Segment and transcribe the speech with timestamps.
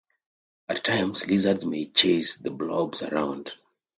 [0.67, 3.51] At times, lizards may chase the blobs around.